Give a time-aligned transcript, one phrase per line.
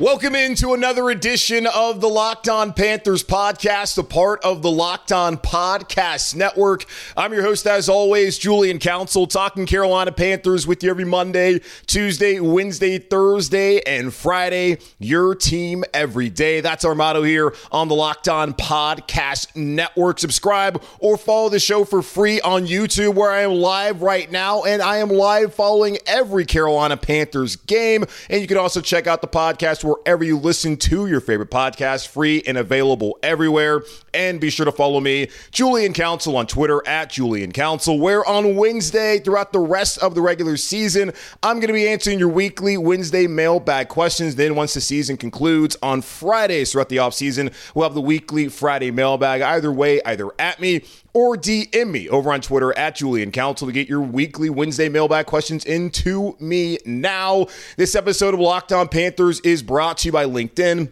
[0.00, 5.12] Welcome into another edition of the Locked On Panthers podcast, a part of the Locked
[5.12, 6.86] On Podcast Network.
[7.18, 12.40] I'm your host, as always, Julian Council, talking Carolina Panthers with you every Monday, Tuesday,
[12.40, 14.78] Wednesday, Thursday, and Friday.
[14.98, 16.62] Your team every day.
[16.62, 20.18] That's our motto here on the Locked On Podcast Network.
[20.18, 24.62] Subscribe or follow the show for free on YouTube, where I am live right now,
[24.62, 28.06] and I am live following every Carolina Panthers game.
[28.30, 32.06] And you can also check out the podcast wherever you listen to your favorite podcast,
[32.08, 33.82] free and available everywhere.
[34.14, 38.56] And be sure to follow me, Julian Council, on Twitter at Julian Council, where on
[38.56, 42.76] Wednesday, throughout the rest of the regular season, I'm going to be answering your weekly
[42.76, 44.36] Wednesday mailbag questions.
[44.36, 48.90] Then, once the season concludes on Fridays throughout the offseason, we'll have the weekly Friday
[48.90, 49.42] mailbag.
[49.42, 53.72] Either way, either at me or DM me over on Twitter at Julian Council to
[53.72, 57.46] get your weekly Wednesday mailbag questions into me now.
[57.76, 60.90] This episode of Locked On Panthers is brought to you by LinkedIn.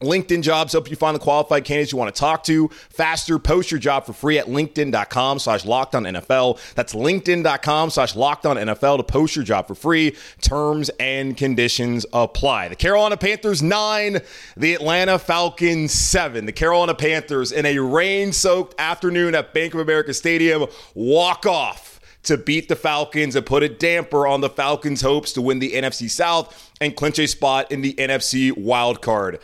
[0.00, 3.38] LinkedIn jobs help you find the qualified candidates you want to talk to faster.
[3.38, 6.74] Post your job for free at LinkedIn.com slash locked on NFL.
[6.74, 10.16] That's LinkedIn.com slash locked on NFL to post your job for free.
[10.40, 12.68] Terms and conditions apply.
[12.68, 14.20] The Carolina Panthers nine,
[14.56, 16.46] the Atlanta Falcons seven.
[16.46, 22.00] The Carolina Panthers in a rain soaked afternoon at Bank of America Stadium walk off
[22.22, 25.72] to beat the Falcons and put a damper on the Falcons' hopes to win the
[25.72, 29.38] NFC South and clinch a spot in the NFC wild card.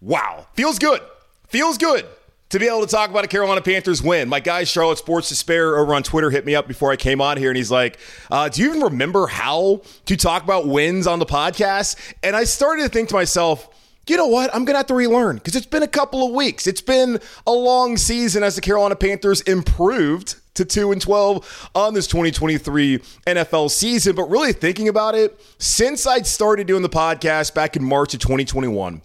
[0.00, 0.46] Wow.
[0.54, 1.00] Feels good.
[1.48, 2.06] Feels good
[2.50, 4.28] to be able to talk about a Carolina Panthers win.
[4.28, 7.36] My guy, Charlotte Sports Despair, over on Twitter, hit me up before I came on
[7.36, 7.98] here, and he's like,
[8.30, 11.96] uh, Do you even remember how to talk about wins on the podcast?
[12.22, 13.68] And I started to think to myself,
[14.08, 14.54] you know what?
[14.54, 16.68] I'm going to have to relearn because it's been a couple of weeks.
[16.68, 21.92] It's been a long season as the Carolina Panthers improved to 2 and 12 on
[21.94, 24.14] this 2023 NFL season.
[24.14, 28.20] But really thinking about it, since I started doing the podcast back in March of
[28.20, 29.02] 2021,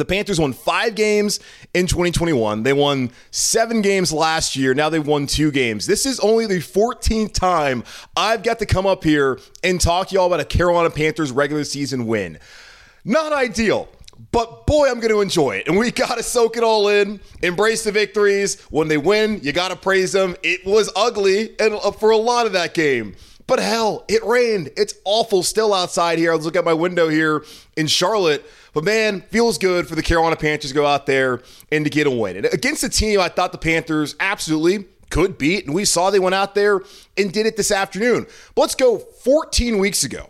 [0.00, 1.40] the Panthers won five games
[1.74, 2.62] in 2021.
[2.62, 4.74] They won seven games last year.
[4.74, 5.86] Now they've won two games.
[5.86, 7.84] This is only the 14th time
[8.16, 11.64] I've got to come up here and talk to y'all about a Carolina Panthers regular
[11.64, 12.38] season win.
[13.04, 13.88] Not ideal.
[14.32, 15.68] But boy, I'm going to enjoy it.
[15.68, 18.60] And we got to soak it all in, embrace the victories.
[18.70, 20.36] When they win, you got to praise them.
[20.42, 23.16] It was ugly and uh, for a lot of that game.
[23.46, 24.70] But hell, it rained.
[24.76, 26.32] It's awful still outside here.
[26.32, 27.44] I was looking at my window here
[27.76, 28.44] in Charlotte.
[28.74, 32.06] But man, feels good for the Carolina Panthers to go out there and to get
[32.06, 32.36] a win.
[32.36, 35.64] And against a team I thought the Panthers absolutely could beat.
[35.66, 36.80] And we saw they went out there
[37.16, 38.26] and did it this afternoon.
[38.54, 40.28] But let's go 14 weeks ago.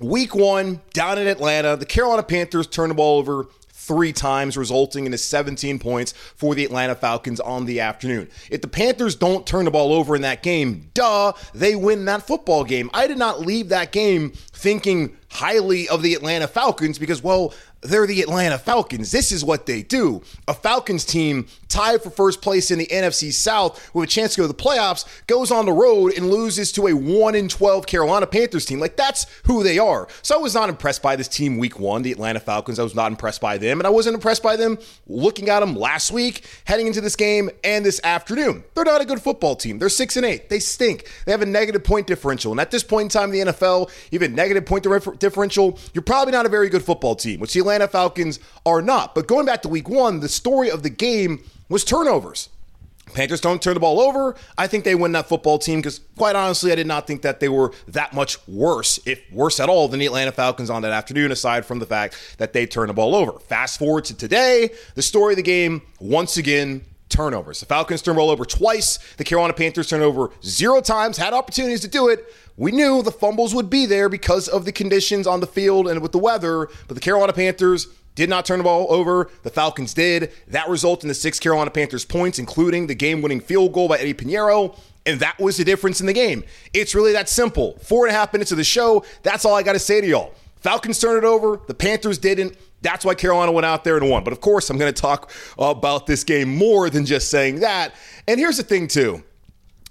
[0.00, 3.48] Week one, down in Atlanta, the Carolina Panthers turned the ball over
[3.90, 8.28] three times, resulting in a 17 points for the Atlanta Falcons on the afternoon.
[8.48, 12.24] If the Panthers don't turn the ball over in that game, duh, they win that
[12.24, 12.88] football game.
[12.94, 18.06] I did not leave that game thinking highly of the Atlanta Falcons because, well, they're
[18.06, 19.10] the Atlanta Falcons.
[19.10, 20.22] This is what they do.
[20.46, 24.40] A Falcons team tied for first place in the NFC South with a chance to
[24.42, 27.86] go to the playoffs goes on the road and loses to a 1 in 12
[27.86, 28.80] Carolina Panthers team.
[28.80, 30.08] Like that's who they are.
[30.22, 32.78] So I was not impressed by this team week 1, the Atlanta Falcons.
[32.78, 35.74] I was not impressed by them and I wasn't impressed by them looking at them
[35.74, 38.64] last week, heading into this game and this afternoon.
[38.74, 39.78] They're not a good football team.
[39.78, 40.50] They're 6 and 8.
[40.50, 41.10] They stink.
[41.24, 42.52] They have a negative point differential.
[42.52, 46.32] And at this point in time in the NFL, even negative point differential, you're probably
[46.32, 49.14] not a very good football team, which the Atlanta Falcons are not.
[49.14, 52.48] But going back to week 1, the story of the game was turnovers.
[53.12, 54.36] Panthers don't turn the ball over.
[54.56, 57.40] I think they win that football team because, quite honestly, I did not think that
[57.40, 60.92] they were that much worse, if worse at all, than the Atlanta Falcons on that
[60.92, 63.38] afternoon, aside from the fact that they turned the ball over.
[63.40, 67.60] Fast forward to today, the story of the game, once again, turnovers.
[67.60, 68.98] The Falcons turn the ball over twice.
[69.16, 72.24] The Carolina Panthers turn over zero times, had opportunities to do it.
[72.60, 76.02] We knew the fumbles would be there because of the conditions on the field and
[76.02, 79.30] with the weather, but the Carolina Panthers did not turn the ball over.
[79.44, 80.30] The Falcons did.
[80.48, 83.96] That resulted in the six Carolina Panthers points, including the game winning field goal by
[83.96, 84.78] Eddy Piñeiro.
[85.06, 86.44] And that was the difference in the game.
[86.74, 87.78] It's really that simple.
[87.78, 89.06] Four and a half minutes of the show.
[89.22, 90.34] That's all I got to say to y'all.
[90.56, 91.62] Falcons turned it over.
[91.66, 92.58] The Panthers didn't.
[92.82, 94.22] That's why Carolina went out there and won.
[94.22, 97.94] But of course, I'm going to talk about this game more than just saying that.
[98.28, 99.24] And here's the thing, too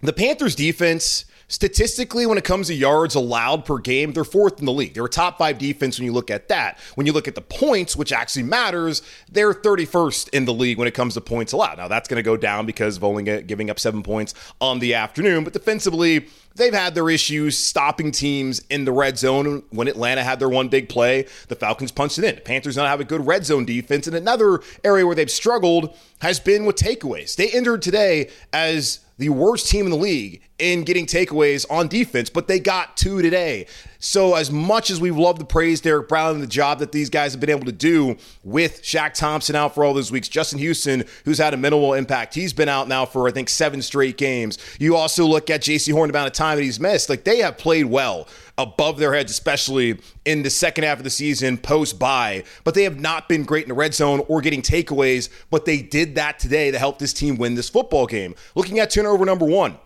[0.02, 4.66] the Panthers defense statistically, when it comes to yards allowed per game, they're fourth in
[4.66, 4.94] the league.
[4.94, 6.80] They're a top five defense when you look at that.
[6.96, 10.88] When you look at the points, which actually matters, they're 31st in the league when
[10.88, 11.78] it comes to points allowed.
[11.78, 14.94] Now, that's going to go down because of only giving up seven points on the
[14.94, 16.28] afternoon, but defensively,
[16.60, 19.64] they've had their issues stopping teams in the red zone.
[19.72, 22.36] When Atlanta had their one big play, the Falcons punched it in.
[22.36, 24.06] The Panthers don't have a good red zone defense.
[24.06, 27.36] And another area where they've struggled has been with takeaways.
[27.36, 32.30] They entered today as the worst team in the league in getting takeaways on defense,
[32.30, 33.68] but they got two today.
[34.02, 37.10] So, as much as we love to praise Derrick Brown and the job that these
[37.10, 38.16] guys have been able to do
[38.46, 42.34] with Shaq Thompson out for all those weeks, Justin Houston, who's had a minimal impact,
[42.34, 44.58] he's been out now for, I think, seven straight games.
[44.80, 47.10] You also look at Jaycee Horn, the amount of time that he's missed.
[47.10, 51.10] Like, they have played well above their heads, especially in the second half of the
[51.10, 52.46] season post bye.
[52.64, 55.28] But they have not been great in the red zone or getting takeaways.
[55.50, 58.34] But they did that today to help this team win this football game.
[58.56, 59.78] Looking at turnover number one.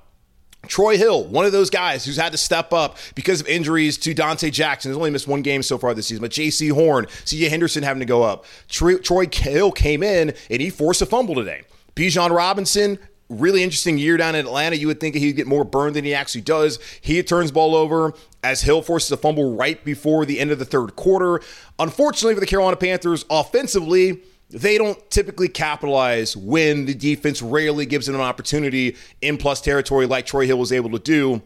[0.68, 4.15] Troy Hill, one of those guys who's had to step up because of injuries to
[4.15, 4.92] Donte Jackson.
[4.92, 8.00] He's only missed one game so far this season, but Jaycee Horn, CJ Henderson having
[8.00, 8.45] to go up.
[8.69, 11.63] Troy, Troy Hill came in and he forced a fumble today.
[11.95, 12.98] Bijan Robinson,
[13.30, 14.75] really interesting year down in Atlanta.
[14.75, 16.80] You would think he'd get more burned than he actually does.
[17.01, 18.13] He turns ball over
[18.44, 21.42] as Hill forces a fumble right before the end of the third quarter.
[21.80, 24.21] Unfortunately for the Carolina Panthers, offensively,
[24.53, 30.05] they don't typically capitalize when the defense rarely gives them an opportunity in plus territory
[30.05, 31.41] like Troy Hill was able to do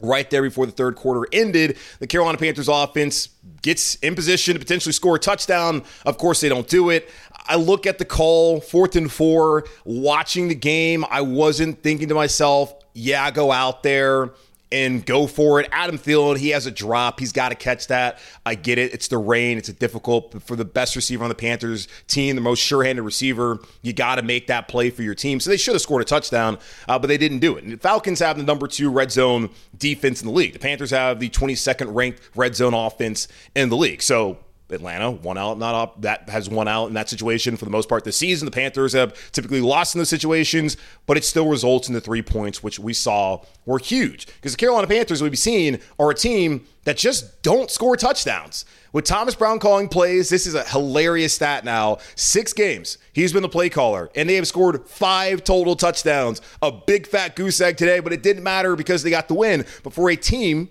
[0.00, 1.78] right there before the third quarter ended.
[1.98, 3.30] The Carolina Panthers offense
[3.62, 5.82] gets in position to potentially score a touchdown.
[6.04, 7.08] Of course, they don't do it.
[7.46, 11.04] I look at the call, fourth and four, watching the game.
[11.10, 14.32] I wasn't thinking to myself, yeah, go out there
[14.72, 15.68] and go for it.
[15.70, 17.20] Adam Thielen, he has a drop.
[17.20, 18.18] He's got to catch that.
[18.44, 18.92] I get it.
[18.94, 19.58] It's the rain.
[19.58, 23.60] It's a difficult for the best receiver on the Panthers team, the most sure-handed receiver.
[23.82, 25.38] You got to make that play for your team.
[25.38, 26.58] So they should have scored a touchdown,
[26.88, 27.64] uh, but they didn't do it.
[27.64, 30.54] And the Falcons have the number two red zone defense in the league.
[30.54, 34.02] The Panthers have the 22nd ranked red zone offense in the league.
[34.02, 34.38] So
[34.70, 36.02] Atlanta one out, not up.
[36.02, 38.46] That has one out in that situation for the most part this season.
[38.46, 40.76] The Panthers have typically lost in those situations,
[41.06, 44.26] but it still results in the three points, which we saw were huge.
[44.26, 48.64] Because the Carolina Panthers, we've seen, are a team that just don't score touchdowns.
[48.92, 51.98] With Thomas Brown calling plays, this is a hilarious stat now.
[52.14, 56.40] Six games, he's been the play caller, and they have scored five total touchdowns.
[56.60, 59.64] A big fat goose egg today, but it didn't matter because they got the win.
[59.82, 60.68] But for a team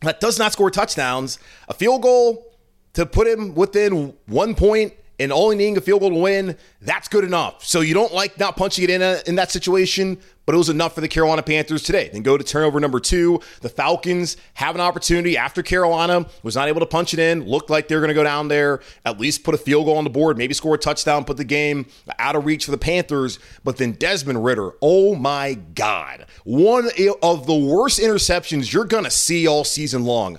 [0.00, 1.38] that does not score touchdowns,
[1.68, 2.51] a field goal
[2.94, 7.06] to put him within one point and only needing a field goal to win, that's
[7.06, 7.64] good enough.
[7.64, 10.68] So you don't like not punching it in a, in that situation, but it was
[10.68, 12.10] enough for the Carolina Panthers today.
[12.12, 13.40] Then go to turnover number two.
[13.60, 17.44] The Falcons have an opportunity after Carolina was not able to punch it in.
[17.44, 20.04] Looked like they're going to go down there, at least put a field goal on
[20.04, 21.86] the board, maybe score a touchdown, put the game
[22.18, 23.38] out of reach for the Panthers.
[23.62, 26.88] But then Desmond Ridder, oh my God, one
[27.22, 30.38] of the worst interceptions you're going to see all season long.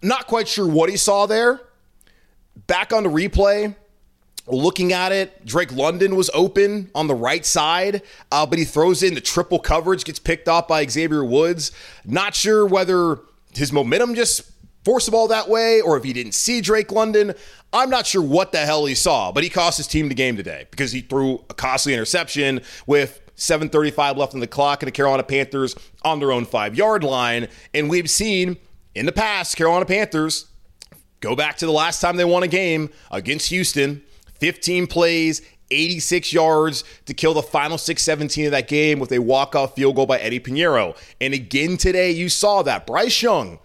[0.00, 1.60] Not quite sure what he saw there
[2.66, 3.74] back on the replay,
[4.46, 9.02] looking at it, Drake London was open on the right side, uh, but he throws
[9.02, 11.72] in the triple coverage, gets picked off by Xavier Woods.
[12.04, 13.20] Not sure whether
[13.54, 14.50] his momentum just
[14.84, 17.34] forced the ball that way or if he didn't see Drake London.
[17.72, 20.36] I'm not sure what the hell he saw, but he cost his team the game
[20.36, 24.92] today because he threw a costly interception with 7:35 left on the clock and the
[24.92, 28.58] Carolina Panthers on their own 5-yard line, and we've seen
[28.94, 30.46] in the past Carolina Panthers
[31.22, 34.02] Go back to the last time they won a game against Houston
[34.40, 39.20] 15 plays, 86 yards to kill the final 6 17 of that game with a
[39.20, 40.96] walk off field goal by Eddy Piñeiro.
[41.20, 42.88] And again today, you saw that.
[42.88, 43.60] Bryce Young,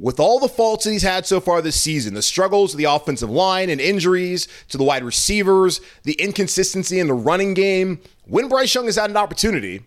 [0.00, 2.84] with all the faults that he's had so far this season, the struggles of the
[2.84, 8.48] offensive line and injuries to the wide receivers, the inconsistency in the running game, when
[8.48, 9.82] Bryce Young has had an opportunity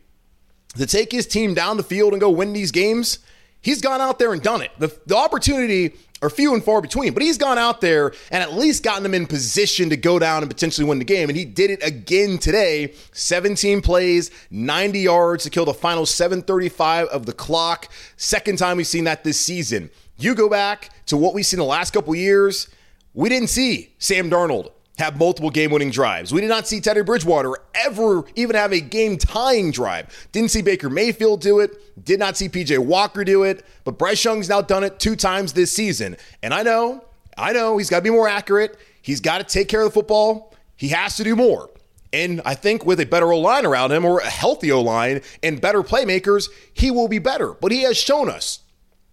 [0.78, 3.20] to take his team down the field and go win these games,
[3.62, 4.72] he's gone out there and done it.
[4.80, 7.14] The, the opportunity are few and far between.
[7.14, 10.42] But he's gone out there and at least gotten them in position to go down
[10.42, 11.30] and potentially win the game.
[11.30, 17.08] And he did it again today 17 plays, 90 yards to kill the final 735
[17.08, 17.92] of the clock.
[18.16, 19.90] Second time we've seen that this season.
[20.18, 22.70] You go back to what we've seen the last couple years,
[23.14, 26.32] we didn't see Sam Darnold have multiple game winning drives.
[26.32, 30.28] We did not see Teddy Bridgewater ever even have a game tying drive.
[30.32, 32.04] Didn't see Baker Mayfield do it.
[32.06, 33.66] Did not see PJ Walker do it.
[33.84, 36.16] But Bryce Young's now done it two times this season.
[36.44, 37.04] And I know,
[37.38, 38.78] I know he's got to be more accurate.
[39.02, 40.54] He's got to take care of the football.
[40.76, 41.70] He has to do more.
[42.12, 45.22] And I think with a better O line around him or a healthy O line
[45.42, 47.54] and better playmakers, he will be better.
[47.54, 48.60] But he has shown us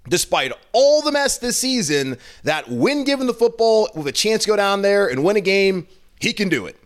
[0.09, 4.49] despite all the mess this season, that when given the football with a chance to
[4.49, 5.87] go down there and win a game,
[6.21, 6.77] he can do it.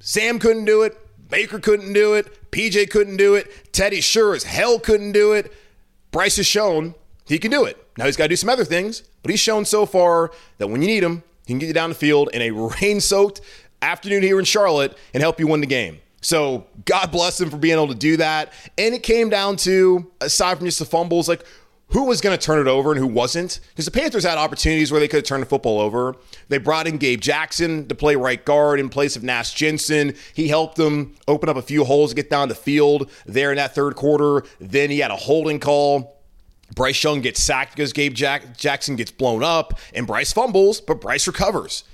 [0.00, 0.96] Sam couldn't do it.
[1.28, 2.50] Baker couldn't do it.
[2.50, 3.72] PJ couldn't do it.
[3.72, 5.52] Teddy sure as hell couldn't do it.
[6.10, 6.94] Bryce has shown
[7.26, 7.76] he can do it.
[7.98, 10.80] Now he's got to do some other things, but he's shown so far that when
[10.80, 12.50] you need him, he can get you down the field in a
[12.82, 13.42] rain soaked
[13.82, 15.98] afternoon here in Charlotte and help you win the game.
[16.20, 18.52] So God bless him for being able to do that.
[18.76, 21.44] And it came down to, aside from just the fumbles, like
[21.90, 23.60] who was going to turn it over and who wasn't.
[23.70, 26.16] Because the Panthers had opportunities where they could have turned the football over.
[26.48, 30.14] They brought in Gabe Jackson to play right guard in place of Nash Jensen.
[30.34, 33.56] He helped them open up a few holes to get down the field there in
[33.56, 34.46] that third quarter.
[34.60, 36.18] Then he had a holding call.
[36.74, 41.00] Bryce Young gets sacked because Gabe Jack- Jackson gets blown up, and Bryce fumbles, but
[41.00, 41.84] Bryce recovers.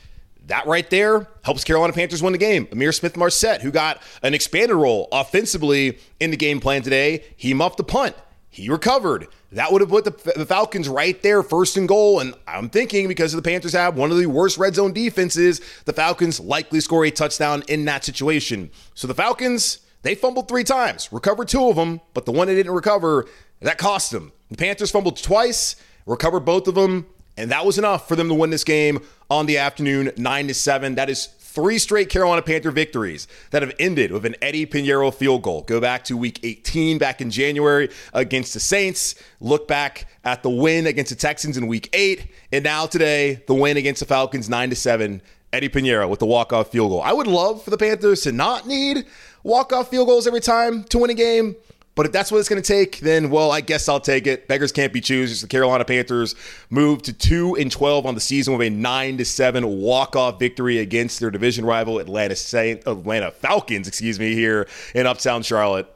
[0.46, 2.66] That right there helps Carolina Panthers win the game.
[2.66, 7.54] Ihmir Smith Marsette, who got an expanded role offensively in the game plan today, he
[7.54, 8.14] muffed the punt.
[8.54, 9.26] He recovered.
[9.50, 12.20] That would have put the, the, Falcons right there, first and goal.
[12.20, 15.92] And I'm thinking because the Panthers have one of the worst red zone defenses, the
[15.92, 18.70] Falcons likely score a touchdown in that situation.
[18.94, 22.54] So the Falcons, they fumbled three times, recovered two of them, but the one they
[22.54, 23.26] didn't recover,
[23.58, 24.30] that cost them.
[24.52, 25.74] The Panthers fumbled twice,
[26.06, 27.06] recovered both of them,
[27.36, 30.54] and that was enough for them to win this game on the afternoon, nine to
[30.54, 30.94] seven.
[30.94, 35.42] That is three straight Carolina Panther victories that have ended with an Eddy Piñeiro field
[35.42, 35.62] goal.
[35.62, 39.14] Go back to week 18 back in January against the Saints.
[39.40, 42.26] Look back at the win against the Texans in week eight.
[42.50, 45.22] And now today, the win against the Falcons 9 to 7.
[45.52, 47.00] Eddy Piñeiro with the walk-off field goal.
[47.00, 49.06] I would love for the Panthers to not need
[49.44, 51.54] walk-off field goals every time to win a game.
[51.94, 54.48] But if that's what it's going to take, then well, I guess I'll take it.
[54.48, 55.42] Beggars can't be choosers.
[55.42, 56.34] The Carolina Panthers
[56.68, 60.38] move to two and twelve on the season with a nine to seven walk off
[60.38, 65.88] victory against their division rival Atlanta Saint, Atlanta Falcons, excuse me, here in Uptown Charlotte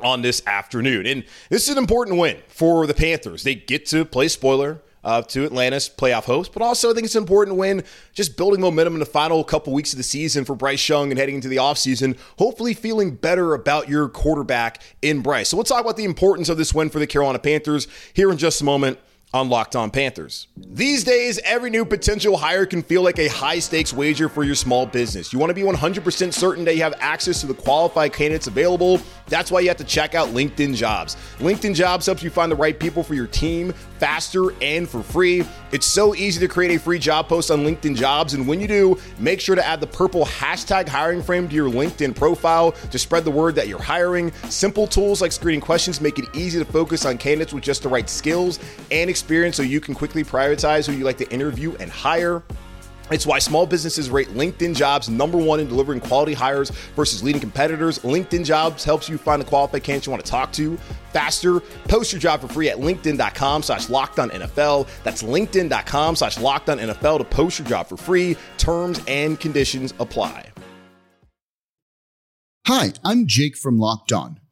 [0.00, 1.06] on this afternoon.
[1.06, 3.42] And this is an important win for the Panthers.
[3.44, 7.14] They get to play spoiler uh, to Atlanta's playoff hopes, But also, I think it's
[7.14, 10.54] an important win, just building momentum in the final couple weeks of the season for
[10.54, 15.48] Bryce Young and heading into the offseason, hopefully feeling better about your quarterback in Bryce.
[15.48, 18.38] So we'll talk about the importance of this win for the Carolina Panthers here in
[18.38, 18.98] just a moment
[19.34, 20.48] on Locked On Panthers.
[20.56, 24.54] These days, every new potential hire can feel like a high stakes wager for your
[24.54, 25.32] small business.
[25.32, 29.00] You want to be 100% certain that you have access to the qualified candidates available.
[29.26, 31.16] That's why you have to check out LinkedIn Jobs.
[31.38, 35.44] LinkedIn Jobs helps you find the right people for your team faster and for free.
[35.72, 38.34] It's so easy to create a free job post on LinkedIn Jobs.
[38.34, 41.70] And when you do, make sure to add the purple hashtag hiring frame to your
[41.70, 44.32] LinkedIn profile to spread the word that you're hiring.
[44.48, 47.88] Simple tools like screening questions make it easy to focus on candidates with just the
[47.88, 48.58] right skills
[48.90, 52.42] and experience so you can quickly prioritize who you like to interview and hire.
[53.10, 57.40] It's why small businesses rate LinkedIn jobs number one in delivering quality hires versus leading
[57.40, 58.00] competitors.
[58.00, 60.76] LinkedIn jobs helps you find the qualified candidates you want to talk to
[61.12, 61.60] faster.
[61.88, 64.88] Post your job for free at LinkedIn.com slash locked on NFL.
[65.04, 68.36] That's LinkedIn.com slash locked on NFL to post your job for free.
[68.56, 70.50] Terms and conditions apply.
[72.66, 74.40] Hi, I'm Jake from Locked On.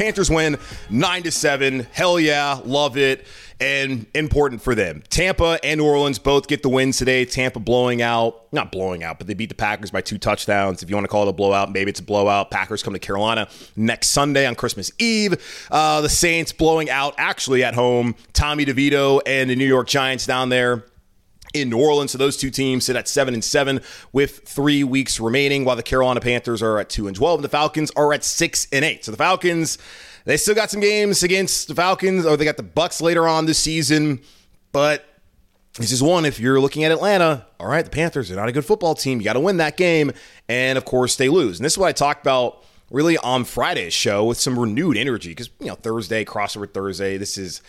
[0.00, 0.56] Panthers win
[0.88, 1.80] 9 to 7.
[1.92, 3.26] Hell yeah, love it
[3.60, 5.02] and important for them.
[5.10, 7.26] Tampa and New Orleans both get the wins today.
[7.26, 10.82] Tampa blowing out, not blowing out, but they beat the Packers by two touchdowns.
[10.82, 12.50] If you want to call it a blowout, maybe it's a blowout.
[12.50, 15.66] Packers come to Carolina next Sunday on Christmas Eve.
[15.70, 18.14] Uh, the Saints blowing out actually at home.
[18.32, 20.84] Tommy DeVito and the New York Giants down there
[21.52, 22.12] in New Orleans.
[22.12, 23.80] So those two teams sit at seven and seven
[24.12, 27.48] with three weeks remaining, while the Carolina Panthers are at two and twelve, and the
[27.48, 29.04] Falcons are at six and eight.
[29.04, 29.78] So the Falcons
[30.24, 33.46] they still got some games against the Falcons, or they got the Bucks later on
[33.46, 34.20] this season.
[34.72, 35.04] But
[35.74, 36.24] this is one.
[36.24, 39.18] If you're looking at Atlanta, all right, the Panthers are not a good football team.
[39.18, 40.12] You got to win that game,
[40.48, 41.58] and of course they lose.
[41.58, 45.30] And this is what I talked about really on Friday's show with some renewed energy
[45.30, 47.16] because you know Thursday crossover Thursday.
[47.16, 47.62] This is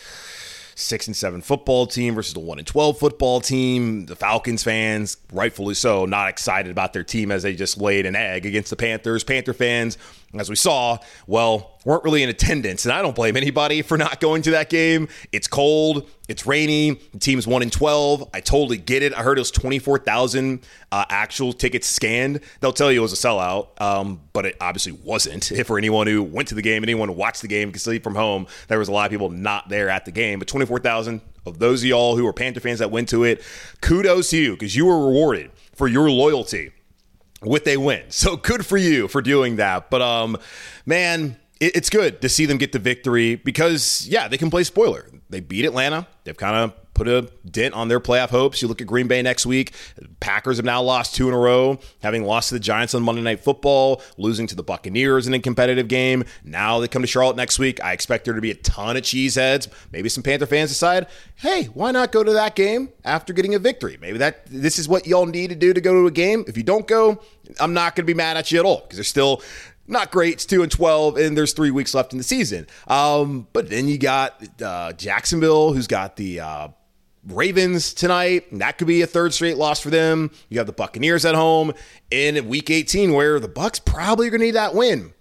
[0.82, 4.06] six and seven football team versus the one and twelve football team.
[4.06, 8.16] The Falcons fans, rightfully so, not excited about their team as they just laid an
[8.16, 9.24] egg against the Panthers.
[9.24, 9.98] Panther fans,
[10.40, 10.98] as we saw,
[11.28, 14.70] well, weren't really in attendance, and I don't blame anybody for not going to that
[14.70, 15.10] game.
[15.32, 16.94] It's cold, it's rainy.
[17.12, 18.30] The team's one and twelve.
[18.34, 19.14] I totally get it.
[19.14, 20.62] I heard it was twenty four thousand
[20.92, 22.40] uh, actual tickets scanned.
[22.60, 25.52] They'll tell you it was a sellout, um, but it obviously wasn't.
[25.52, 28.00] If For anyone who went to the game, anyone who watched the game, could see
[28.00, 30.40] from home, there was a lot of people not there at the game.
[30.40, 33.24] But twenty four thousand of those of y'all who are Panther fans that went to
[33.24, 33.44] it,
[33.82, 36.72] kudos to you because you were rewarded for your loyalty
[37.42, 38.04] with a win.
[38.10, 39.90] So good for you for doing that.
[39.90, 40.38] But um,
[40.86, 44.64] man, it, it's good to see them get the victory because yeah, they can play
[44.64, 45.08] spoiler.
[45.30, 46.08] They beat Atlanta.
[46.24, 48.62] They've kind of put a dent on their playoff hopes.
[48.62, 49.74] You look at Green Bay next week.
[50.20, 53.24] Packers have now lost two in a row, having lost to the Giants on Monday
[53.24, 56.24] Night Football, losing to the Buccaneers in a competitive game.
[56.44, 57.84] Now they come to Charlotte next week.
[57.84, 59.68] I expect there to be a ton of cheeseheads.
[59.92, 63.60] Maybe some Panther fans decide, hey, why not go to that game after getting a
[63.60, 63.98] victory?
[64.00, 66.46] Maybe that this is what y'all need to do to go to a game.
[66.48, 67.20] If you don't go,
[67.60, 69.42] I'm not going to be mad at you at all because there's still
[69.88, 70.34] not great.
[70.34, 72.68] It's two and twelve, and there's three weeks left in the season.
[72.88, 76.68] Um, but then you got uh, Jacksonville, who's got the uh,
[77.28, 78.46] Ravens tonight.
[78.52, 80.32] That could be a third straight loss for them.
[80.50, 81.74] You have the Buccaneers at home
[82.10, 85.14] in Week 18, where the Bucks probably are going to need that win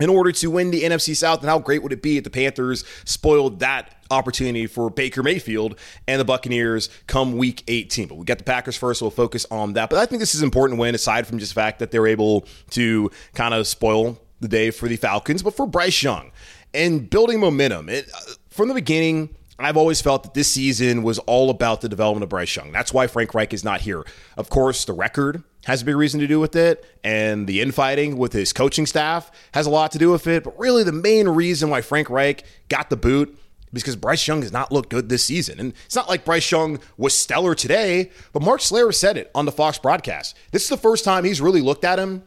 [0.00, 1.40] in order to win the NFC South.
[1.40, 5.78] And how great would it be if the Panthers spoiled that opportunity for Baker Mayfield
[6.06, 8.08] and the Buccaneers come week 18.
[8.08, 9.90] But we got the Packers first, so we'll focus on that.
[9.90, 12.06] But I think this is an important win, aside from just the fact that they're
[12.06, 16.30] able to kind of spoil the day for the Falcons, but for Bryce Young
[16.74, 17.88] and building momentum.
[17.88, 21.88] It, uh, from the beginning, I've always felt that this season was all about the
[21.88, 22.72] development of Bryce Young.
[22.72, 24.04] That's why Frank Reich is not here.
[24.36, 28.18] Of course, the record has a big reason to do with it, and the infighting
[28.18, 30.44] with his coaching staff has a lot to do with it.
[30.44, 33.38] But really, the main reason why Frank Reich got the boot
[33.72, 35.58] is because Bryce Young has not looked good this season.
[35.58, 39.46] And it's not like Bryce Young was stellar today, but Mark Schlereth said it on
[39.46, 40.36] the Fox broadcast.
[40.52, 42.24] This is the first time he's really looked at him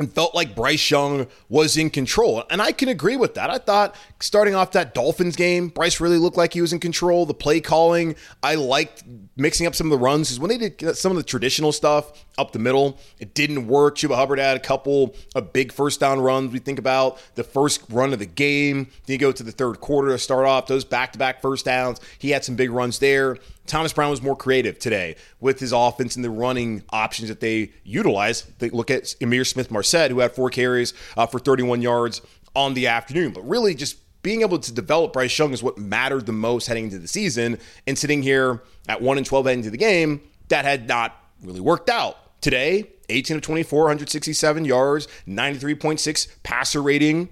[0.00, 2.42] and felt like Bryce Young was in control.
[2.48, 3.50] And I can agree with that.
[3.50, 7.26] I thought starting off that Dolphins game, Bryce really looked like he was in control.
[7.26, 9.04] The play calling, I liked
[9.36, 12.24] mixing up some of the runs because when they did some of the traditional stuff
[12.38, 13.96] up the middle, it didn't work.
[13.96, 16.50] Chuba Hubbard had a couple of big first down runs.
[16.50, 18.84] We think about the first run of the game.
[19.04, 21.66] Then you go to the third quarter to start off those back to back first
[21.66, 22.00] downs.
[22.18, 23.36] He had some big runs there.
[23.66, 27.72] Thomas Brown was more creative today with his offense and the running options that they
[27.84, 28.42] utilize.
[28.58, 32.20] They look at Ihmir Smith-Marsette, who had four carries uh, for 31 yards
[32.56, 33.32] on the afternoon.
[33.32, 36.84] But really, just being able to develop Bryce Young is what mattered the most heading
[36.84, 37.58] into the season.
[37.86, 41.60] And sitting here at 1 and 12 heading into the game, that had not really
[41.60, 42.16] worked out.
[42.40, 47.28] Today, 18 of 24, 167 yards, 93.6 passer rating.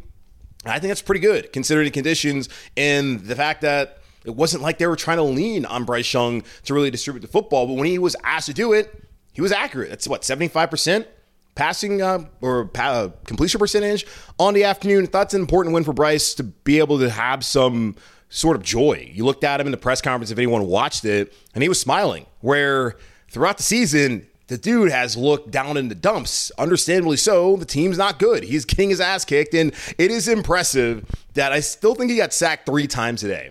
[0.64, 4.78] I think that's pretty good considering the conditions and the fact that it wasn't like
[4.78, 7.86] they were trying to lean on Bryce Young to really distribute the football, but when
[7.86, 9.90] he was asked to do it, he was accurate.
[9.90, 11.06] That's what, 75%?
[11.54, 14.06] Passing uh, or uh, completion percentage
[14.38, 15.08] on the afternoon.
[15.10, 17.96] That's an important win for Bryce to be able to have some
[18.28, 19.10] sort of joy.
[19.12, 21.80] You looked at him in the press conference, if anyone watched it, and he was
[21.80, 22.26] smiling.
[22.40, 22.96] Where
[23.30, 26.50] throughout the season, the dude has looked down in the dumps.
[26.58, 27.56] Understandably so.
[27.56, 28.44] The team's not good.
[28.44, 31.04] He's getting his ass kicked, and it is impressive
[31.34, 33.50] that I still think he got sacked three times today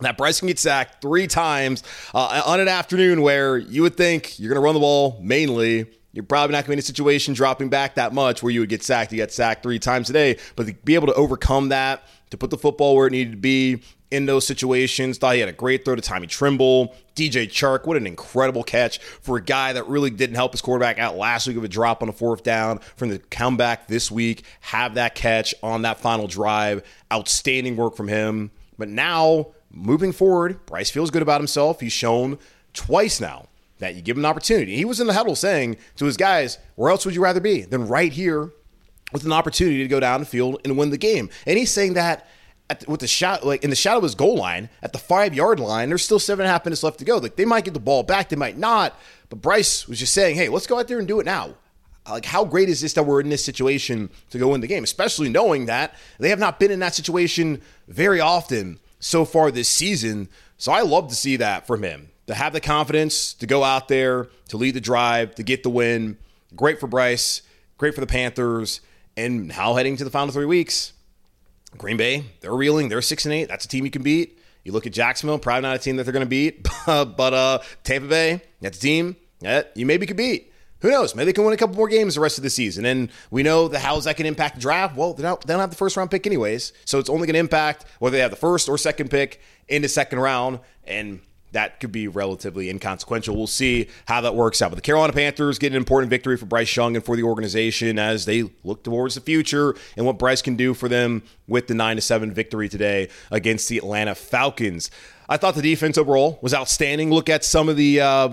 [0.00, 1.82] that Bryce can get sacked three times
[2.14, 5.86] uh, on an afternoon where you would think you're going to run the ball mainly.
[6.12, 8.60] You're probably not going to be in a situation dropping back that much where you
[8.60, 9.12] would get sacked.
[9.12, 12.50] You got sacked three times today, but to be able to overcome that, to put
[12.50, 15.84] the football where it needed to be in those situations, thought he had a great
[15.84, 16.94] throw to Tommy Tremble.
[17.14, 20.98] DJ Chark, what an incredible catch for a guy that really didn't help his quarterback
[20.98, 24.44] out last week of a drop on a fourth down from the comeback this week.
[24.60, 26.82] Have that catch on that final drive.
[27.12, 28.50] Outstanding work from him.
[28.78, 31.80] But now moving forward, Bryce feels good about himself.
[31.80, 32.38] He's shown
[32.72, 33.46] twice now
[33.78, 34.76] that you give him an opportunity.
[34.76, 37.62] He was in the huddle saying to his guys, Where else would you rather be
[37.62, 38.50] than right here
[39.12, 41.30] with an opportunity to go down the field and win the game?
[41.46, 42.28] And he's saying that
[42.68, 45.34] the, with the shot, like in the shadow of his goal line, at the five
[45.34, 47.18] yard line, there's still seven and a half minutes left to go.
[47.18, 48.98] Like they might get the ball back, they might not.
[49.28, 51.54] But Bryce was just saying, Hey, let's go out there and do it now.
[52.08, 54.82] Like, how great is this that we're in this situation to go win the game,
[54.82, 59.68] especially knowing that they have not been in that situation very often so far this
[59.68, 60.28] season.
[60.56, 63.88] So I love to see that from him to have the confidence to go out
[63.88, 66.16] there, to lead the drive, to get the win.
[66.54, 67.42] Great for Bryce,
[67.76, 68.80] great for the Panthers.
[69.16, 70.92] And now heading to the final three weeks,
[71.76, 72.88] Green Bay, they're reeling.
[72.88, 73.48] They're six and eight.
[73.48, 74.38] That's a team you can beat.
[74.62, 77.58] You look at Jacksonville, probably not a team that they're going to beat, but uh,
[77.82, 80.49] Tampa Bay, that's a team that you maybe could beat.
[80.80, 81.14] Who knows?
[81.14, 82.86] Maybe they can win a couple more games the rest of the season.
[82.86, 84.96] And we know the how's that can impact the draft.
[84.96, 87.34] Well, they don't, they don't have the first round pick anyways, so it's only going
[87.34, 91.20] to impact whether they have the first or second pick in the second round, and
[91.52, 93.36] that could be relatively inconsequential.
[93.36, 94.70] We'll see how that works out.
[94.70, 97.98] But the Carolina Panthers get an important victory for Bryce Young and for the organization
[97.98, 101.74] as they look towards the future and what Bryce can do for them with the
[101.74, 104.90] nine to seven victory today against the Atlanta Falcons.
[105.28, 107.10] I thought the defense overall was outstanding.
[107.10, 108.28] Look at some of the uh,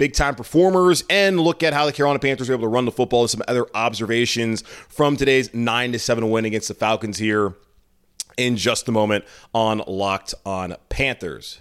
[0.00, 2.90] big time performers and look at how the Carolina Panthers were able to run the
[2.90, 7.54] football and some other observations from today's 9 to 7 win against the Falcons here
[8.38, 11.60] in just a moment on Locked on Panthers.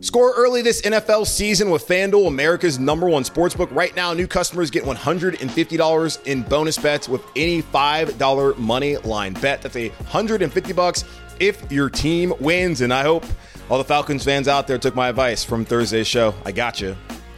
[0.00, 3.68] Score early this NFL season with FanDuel, America's number one sportsbook.
[3.74, 9.60] Right now, new customers get $150 in bonus bets with any $5 money line bet.
[9.60, 11.04] That's a 150 bucks
[11.40, 12.80] if your team wins.
[12.80, 13.26] And I hope
[13.68, 16.32] all the Falcons fans out there took my advice from Thursday's show.
[16.46, 16.96] I got you.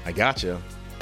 [0.08, 0.58] I got you.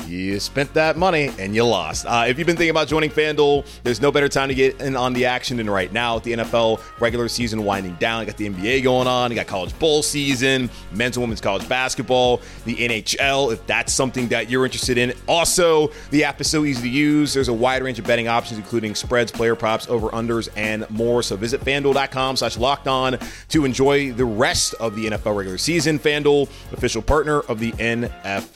[0.08, 2.06] You spent that money and you lost.
[2.06, 4.96] Uh, if you've been thinking about joining FanDuel, there's no better time to get in
[4.96, 8.20] on the action than right now with the NFL regular season winding down.
[8.20, 11.68] You got the NBA going on, you got college bowl season, men's and women's college
[11.68, 15.12] basketball, the NHL, if that's something that you're interested in.
[15.28, 17.32] Also, the app is so easy to use.
[17.32, 21.22] There's a wide range of betting options, including spreads, player props, over unders, and more.
[21.22, 23.18] So visit fanduel.com slash locked on
[23.50, 25.98] to enjoy the rest of the NFL regular season.
[25.98, 28.55] FanDuel, official partner of the NFL.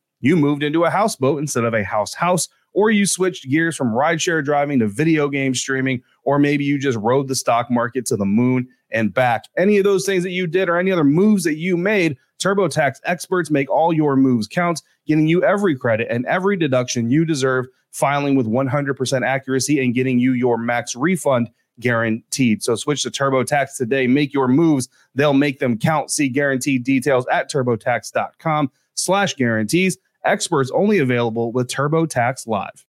[0.21, 3.93] you moved into a houseboat instead of a house house, or you switched gears from
[3.93, 8.15] rideshare driving to video game streaming, or maybe you just rode the stock market to
[8.15, 9.45] the moon and back.
[9.57, 12.99] Any of those things that you did or any other moves that you made, TurboTax
[13.03, 17.67] experts make all your moves count, getting you every credit and every deduction you deserve,
[17.91, 22.63] filing with 100% accuracy and getting you your max refund guaranteed.
[22.63, 24.07] So switch to TurboTax today.
[24.07, 24.87] Make your moves.
[25.15, 26.11] They'll make them count.
[26.11, 29.97] See guaranteed details at turbotax.com slash guarantees.
[30.23, 32.85] Experts only available with TurboTax Live.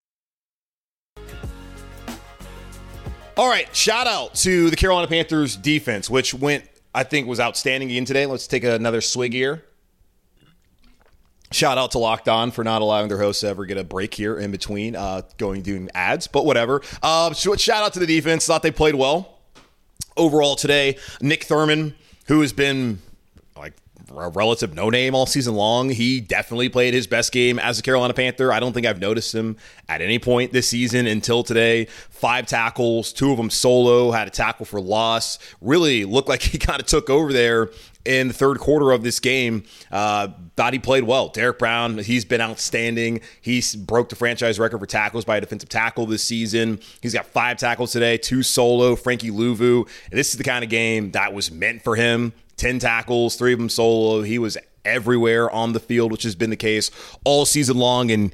[3.36, 6.64] All right, shout out to the Carolina Panthers defense, which went,
[6.94, 8.26] I think, was outstanding again today.
[8.26, 9.64] Let's take another swig here.
[11.50, 14.12] Shout out to Locked On for not allowing their hosts to ever get a break
[14.12, 16.82] here in between uh, going doing ads, but whatever.
[17.02, 18.46] Uh, shout out to the defense.
[18.46, 19.38] Thought they played well
[20.16, 20.98] overall today.
[21.20, 21.94] Nick Thurman,
[22.26, 22.98] who has been
[24.16, 25.90] a relative no name all season long.
[25.90, 28.52] He definitely played his best game as a Carolina Panther.
[28.52, 29.56] I don't think I've noticed him
[29.88, 31.86] at any point this season until today.
[32.10, 35.38] Five tackles, two of them solo, had a tackle for loss.
[35.60, 37.70] Really looked like he kind of took over there
[38.04, 39.64] in the third quarter of this game.
[39.90, 41.28] Uh, thought he played well.
[41.28, 43.20] Derrick Brown, he's been outstanding.
[43.40, 46.80] He's broke the franchise record for tackles by a defensive tackle this season.
[47.00, 48.96] He's got five tackles today, two solo.
[48.96, 49.88] Frankie Luvu.
[50.10, 52.32] And this is the kind of game that was meant for him.
[52.56, 54.22] 10 tackles, three of them solo.
[54.22, 56.90] He was everywhere on the field, which has been the case
[57.24, 58.10] all season long.
[58.10, 58.32] And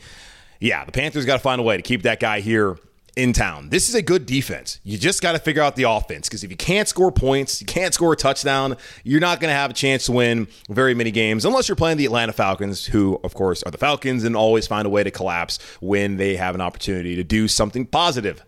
[0.61, 2.79] yeah, the Panthers got to find a way to keep that guy here
[3.19, 3.69] in town.
[3.71, 4.79] This is a good defense.
[4.85, 7.67] You just got to figure out the offense because if you can't score points, you
[7.67, 11.11] can't score a touchdown, you're not going to have a chance to win very many
[11.11, 14.69] games unless you're playing the Atlanta Falcons, who, of course, are the Falcons and always
[14.69, 18.45] find a way to collapse when they have an opportunity to do something positive.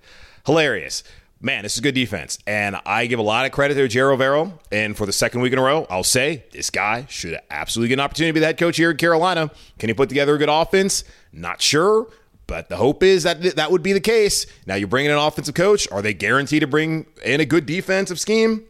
[0.47, 1.03] Hilarious
[1.41, 2.39] man, this is good defense.
[2.47, 4.53] And I give a lot of credit to Ejiro Evero.
[4.71, 7.95] And for the second week in a row, I'll say this guy should absolutely get
[7.95, 9.51] an opportunity to be the head coach here in Carolina.
[9.79, 11.05] Can he put together a good offense?
[11.33, 12.09] Not sure.
[12.47, 14.45] But the hope is that that would be the case.
[14.67, 15.91] Now you're bringing an offensive coach.
[15.93, 18.65] Are they guaranteed to bring in a good defensive scheme?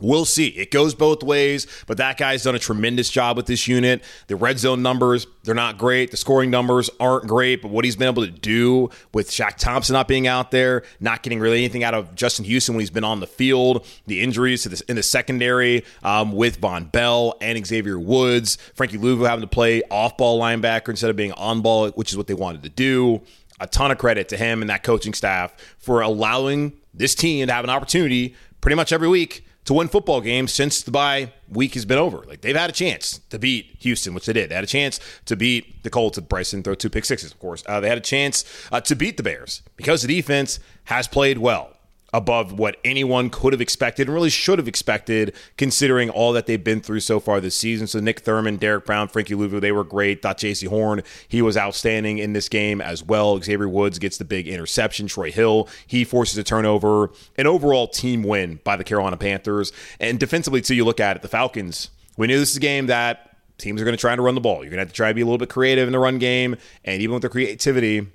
[0.00, 0.48] We'll see.
[0.48, 4.02] It goes both ways, but that guy's done a tremendous job with this unit.
[4.26, 6.10] The red zone numbers, they're not great.
[6.10, 9.92] The scoring numbers aren't great, but what he's been able to do with Shaq Thompson
[9.92, 13.04] not being out there, not getting really anything out of Justin Houston when he's been
[13.04, 17.98] on the field, the injuries this in the secondary um, with Vonn Bell and Xavier
[17.98, 22.10] Woods, Frankie Luvu having to play off ball linebacker instead of being on ball, which
[22.10, 23.20] is what they wanted to do.
[23.60, 27.52] A ton of credit to him and that coaching staff for allowing this team to
[27.52, 31.74] have an opportunity pretty much every week to win football games since the bye week
[31.74, 32.18] has been over.
[32.18, 34.50] Like they've had a chance to beat Houston, which they did.
[34.50, 36.18] They had a chance to beat the Colts.
[36.18, 37.62] And Bryson throw two pick sixes, of course.
[37.66, 41.38] Uh, they had a chance uh, to beat the Bears because the defense has played
[41.38, 41.76] well.
[42.12, 46.62] Above what anyone could have expected and really should have expected, considering all that they've
[46.62, 47.86] been through so far this season.
[47.86, 50.22] So Nick Thurman, Derrick Brown, Frankie Luvu, they were great.
[50.22, 53.40] Thought Jaycee Horn, he was outstanding in this game as well.
[53.40, 55.06] Xavier Woods gets the big interception.
[55.06, 57.10] Troy Hill, he forces a turnover.
[57.36, 59.72] An overall team win by the Carolina Panthers.
[59.98, 61.90] And defensively, too, you look at it, the Falcons.
[62.16, 64.40] We knew this is a game that teams are going to try to run the
[64.40, 64.56] ball.
[64.56, 66.18] You're going to have to try to be a little bit creative in the run
[66.18, 66.56] game.
[66.84, 68.08] And even with their creativity,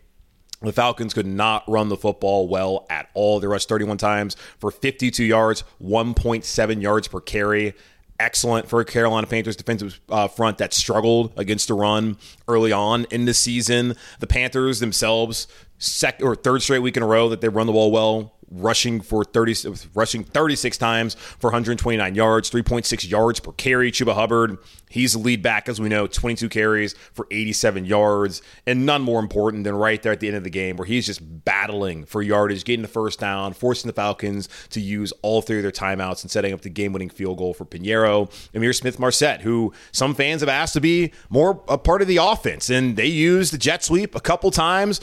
[0.66, 3.40] the Falcons could not run the football well at all.
[3.40, 7.74] They rushed 31 times for 52 yards, 1.7 yards per carry.
[8.18, 13.06] Excellent for a Carolina Panthers defensive uh, front that struggled against the run early on
[13.12, 13.96] in the season.
[14.20, 15.48] The Panthers themselves,
[15.80, 19.02] second or third straight week in a row that they run the ball well rushing
[19.02, 23.92] for 30 rushing 36 times for 129 yards 3.6 yards per carry.
[23.92, 24.58] Chuba hubbard
[24.96, 28.42] he's the lead back as we know 22 carries for 87 yards.
[28.66, 31.06] And none more important than right there at the end of the game where he's
[31.06, 35.58] just battling for yardage getting the first down forcing the falcons to use all three
[35.58, 39.74] of their timeouts and setting up the game-winning field goal for Piñeiro Ihmir Smith-Marsette who
[39.92, 43.54] some fans have asked to be more a part of the offense and they used
[43.54, 45.00] the jet sweep a couple times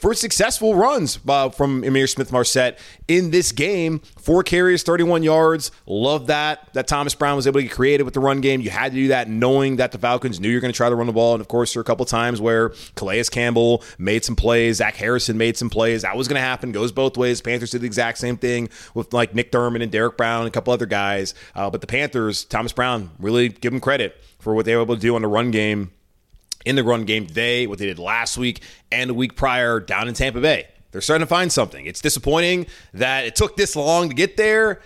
[0.00, 2.78] for successful runs uh, from Ihmir Smith-Marsette
[3.08, 4.00] in this game.
[4.18, 5.70] Four carries, 31 yards.
[5.86, 6.72] Love that.
[6.74, 8.60] That Thomas Brown was able to get creative with the run game.
[8.60, 10.94] You had to do that knowing that the Falcons knew you're going to try to
[10.94, 11.34] run the ball.
[11.34, 14.96] And of course, there are a couple times where Calais Campbell made some plays, Zach
[14.96, 16.02] Harrison made some plays.
[16.02, 16.72] That was going to happen.
[16.72, 17.40] Goes both ways.
[17.40, 20.50] Panthers did the exact same thing with like Nick Thurman and Derrick Brown and a
[20.50, 21.34] couple other guys.
[21.54, 24.94] Uh, but the Panthers, Thomas Brown, really give him credit for what they were able
[24.94, 25.90] to do on the run game
[26.66, 30.08] in the run game today, what they did last week and the week prior down
[30.08, 30.66] in Tampa Bay.
[30.96, 31.84] They're starting to find something.
[31.84, 34.80] It's disappointing that it took this long to get there,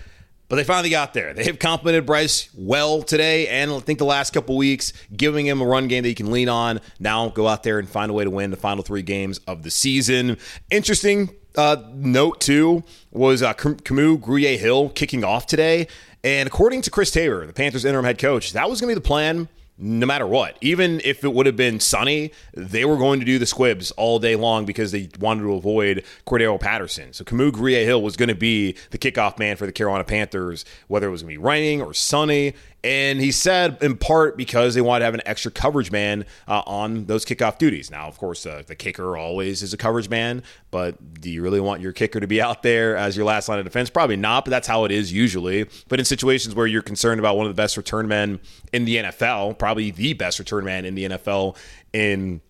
[0.49, 1.33] but they finally got there.
[1.33, 5.61] They have complimented Bryce well today, and I think the last couple weeks, giving him
[5.61, 6.81] a run game that he can lean on.
[6.99, 9.62] Now go out there and find a way to win the final three games of
[9.62, 10.37] the season.
[10.68, 15.87] Interesting uh, note too was uh, Kamu Grugier Hill kicking off today,
[16.25, 19.01] and according to Chris Tabor, the Panthers interim head coach, that was going to be
[19.01, 19.49] the plan
[19.81, 20.57] no matter what.
[20.61, 24.19] Even if it would have been sunny, they were going to do the squibs all
[24.19, 27.12] day long because they wanted to avoid Cordarrelle Patterson.
[27.14, 30.64] So Kamu Grugier Hill was going to be the kickoff man for the Carolina Panthers,
[30.88, 32.55] whether it was going to be raining or sunny.
[32.83, 36.62] And he said, in part, because they wanted to have an extra coverage man uh,
[36.66, 37.90] on those kickoff duties.
[37.90, 41.61] Now, of course, uh, the kicker always is a coverage man, but do you really
[41.61, 43.90] want your kicker to be out there as your last line of defense?
[43.90, 45.69] Probably not, but that's how it is usually.
[45.88, 48.40] But in situations where you're concerned about one of the best return men
[48.73, 51.57] in the NFL, probably the best return man in the NFL
[51.93, 52.40] in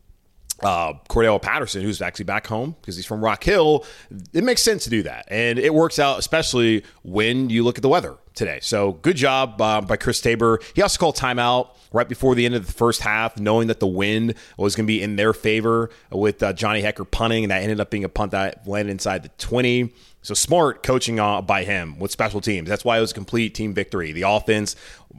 [0.62, 3.84] uh, Cordarrelle Patterson, who's actually back home because he's from Rock Hill,
[4.32, 5.26] it makes sense to do that.
[5.28, 8.58] And it works out, especially when you look at the weather today.
[8.62, 10.60] So good job uh, by Chris Tabor.
[10.74, 13.86] He also called timeout right before the end of the first half, knowing that the
[13.86, 17.62] wind was going to be in their favor with uh, Johnny Hekker punting, and that
[17.62, 19.92] ended up being a punt that landed inside the 20.
[20.22, 22.68] So smart coaching uh, by him with special teams.
[22.68, 24.12] That's why it was a complete team victory.
[24.12, 24.76] The offense,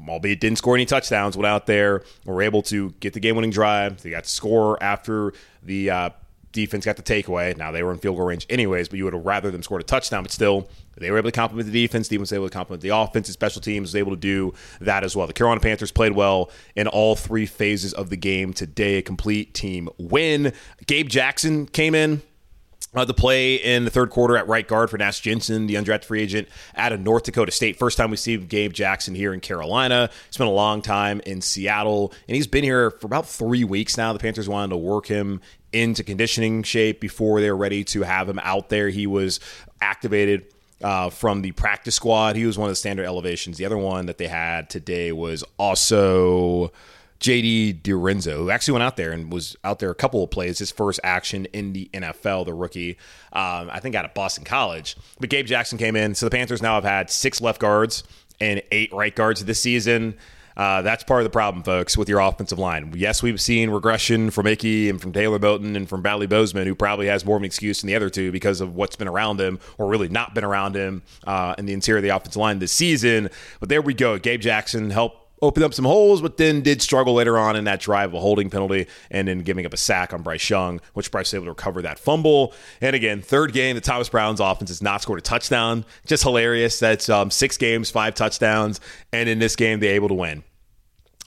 [0.08, 4.02] albeit didn't score any touchdowns, went out there, were able to get the game-winning drive.
[4.04, 6.10] They got to score after the uh,
[6.52, 7.56] defense got the takeaway.
[7.56, 9.82] Now they were in field goal range anyways, but you would have rather them scored
[9.82, 10.24] a touchdown.
[10.24, 12.08] But still, they were able to complement the defense.
[12.08, 13.28] The defense was able to complement the offense.
[13.28, 15.28] And special teams was able to do that as well.
[15.28, 18.98] The Carolina Panthers played well in all three phases of the game today.
[18.98, 20.54] A complete team win.
[20.86, 22.22] Gabe Jackson came in
[22.94, 26.06] uh, the play in the third quarter at right guard for Nash Jensen, the undrafted
[26.06, 27.78] free agent out of North Dakota State.
[27.78, 30.10] First time we see Gabe Jackson here in Carolina.
[30.30, 34.12] Spent a long time in Seattle, and he's been here for about three weeks now.
[34.14, 35.42] The Panthers wanted to work him
[35.74, 38.90] into conditioning shape before they were ready to have him out there.
[38.90, 39.40] He was
[39.82, 40.46] activated
[40.84, 42.36] uh, from the practice squad.
[42.36, 43.58] He was one of the standard elevations.
[43.58, 46.72] The other one that they had today was also
[47.20, 50.58] JD DiRenzo, who actually went out there and was out there a couple of plays,
[50.58, 52.98] his first action in the NFL, the rookie,
[53.32, 54.98] um, I think out of Boston College.
[55.20, 56.16] But Gabe Jackson came in.
[56.16, 58.04] So the Panthers now have had six left guards
[58.40, 60.16] and eight right guards this season.
[60.56, 62.94] Uh, that's part of the problem, folks, with your offensive line.
[62.96, 66.76] Yes, we've seen regression from Ickey and from Taylor Moton and from Bradley Bozeman, who
[66.76, 69.40] probably has more of an excuse than the other two because of what's been around
[69.40, 72.60] him, or really not been around him uh, in the interior of the offensive line
[72.60, 73.30] this season.
[73.60, 74.18] But there we go.
[74.18, 77.80] Gabe Jackson helped opened up some holes, but then did struggle later on in that
[77.80, 81.12] drive, of a holding penalty, and then giving up a sack on Bryce Young, which
[81.12, 82.54] Bryce was able to recover that fumble.
[82.80, 85.86] And again, third game, the Thomas Brown's offense has not scored a touchdown.
[86.06, 86.80] Just hilarious.
[86.80, 88.80] That's um, six games, five touchdowns,
[89.12, 90.44] and in this game, they're able to win.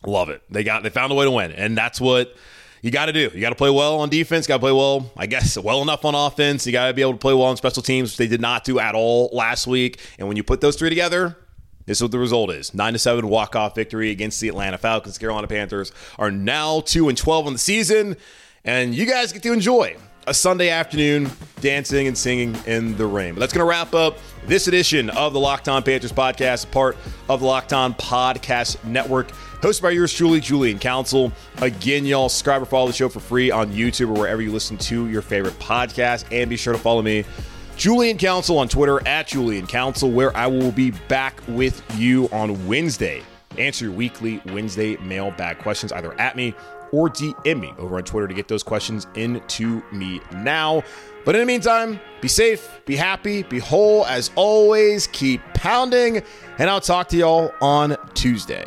[0.07, 0.42] Love it.
[0.50, 2.35] They got they found a way to win, and that's what
[2.83, 3.31] you got to do.
[3.33, 4.46] You got to play well on defense.
[4.46, 6.66] Got to play well, I guess, well enough on offense.
[6.66, 8.64] You got to be able to play well on special teams, which they did not
[8.64, 10.00] do at all last week.
[10.18, 11.35] And when you put those three together,
[11.87, 14.79] this is what the result is: nine to seven walk off victory against the Atlanta
[14.79, 15.18] Falcons.
[15.18, 18.16] Carolina Panthers are now two and twelve on the season,
[18.64, 23.35] and you guys get to enjoy a Sunday afternoon dancing and singing in the rain.
[23.35, 26.68] But that's going to wrap up this edition of the Locked On Panthers podcast, a
[26.68, 26.97] part
[27.29, 29.29] of the Locked On Podcast Network,
[29.61, 31.31] hosted by yours truly, Julian Council.
[31.59, 34.79] Again, y'all, subscribe or follow the show for free on YouTube or wherever you listen
[34.79, 36.25] to your favorite podcast.
[36.33, 37.25] And be sure to follow me,
[37.76, 42.66] Julian Council, on Twitter at Julian Council, where I will be back with you on
[42.66, 43.22] Wednesday.
[43.58, 46.54] Answer your weekly Wednesday mailbag questions either at me
[46.92, 50.82] or DM me over on Twitter to get those questions into me now.
[51.24, 56.22] But in the meantime, be safe, be happy, be whole as always, keep pounding,
[56.58, 58.66] and I'll talk to y'all on Tuesday.